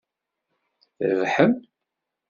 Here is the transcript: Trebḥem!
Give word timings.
Trebḥem! 0.97 1.53